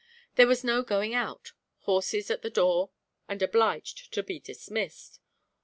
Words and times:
There 0.33 0.47
was 0.47 0.63
no 0.63 0.81
going 0.81 1.13
out; 1.13 1.51
horses 1.81 2.31
at 2.31 2.41
the 2.41 2.49
door, 2.49 2.89
and 3.27 3.39
obliged 3.39 4.11
to 4.13 4.23
be 4.23 4.39
dismissed. 4.39 5.19